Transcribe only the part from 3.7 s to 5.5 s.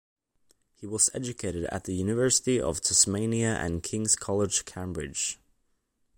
King's College, Cambridge.